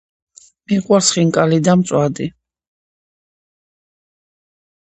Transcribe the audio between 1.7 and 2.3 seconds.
მწვადი